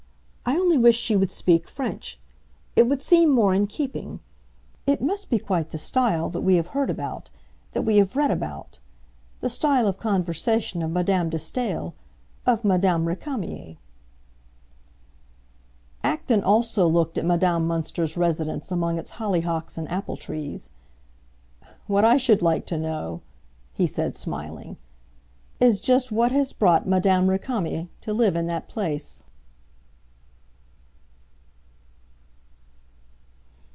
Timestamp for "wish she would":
0.83-1.31